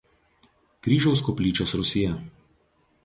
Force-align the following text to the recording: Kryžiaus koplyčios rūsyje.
Kryžiaus 0.87 1.23
koplyčios 1.27 1.77
rūsyje. 1.81 2.19